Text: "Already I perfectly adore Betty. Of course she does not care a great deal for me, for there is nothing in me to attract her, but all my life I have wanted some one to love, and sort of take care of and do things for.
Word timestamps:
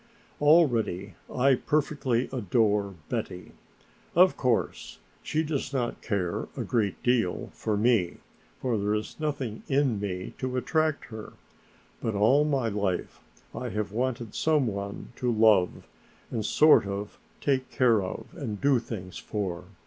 "Already 0.41 1.13
I 1.31 1.53
perfectly 1.53 2.27
adore 2.33 2.95
Betty. 3.07 3.51
Of 4.15 4.35
course 4.35 4.97
she 5.21 5.43
does 5.43 5.73
not 5.73 6.01
care 6.01 6.47
a 6.57 6.63
great 6.63 7.03
deal 7.03 7.51
for 7.53 7.77
me, 7.77 8.17
for 8.59 8.79
there 8.79 8.95
is 8.95 9.19
nothing 9.19 9.61
in 9.67 9.99
me 9.99 10.33
to 10.39 10.57
attract 10.57 11.05
her, 11.13 11.33
but 12.01 12.15
all 12.15 12.43
my 12.43 12.67
life 12.67 13.19
I 13.53 13.69
have 13.69 13.91
wanted 13.91 14.33
some 14.33 14.65
one 14.65 15.09
to 15.17 15.31
love, 15.31 15.85
and 16.31 16.43
sort 16.43 16.87
of 16.87 17.19
take 17.39 17.69
care 17.69 18.01
of 18.01 18.25
and 18.35 18.59
do 18.59 18.79
things 18.79 19.19
for. 19.19 19.65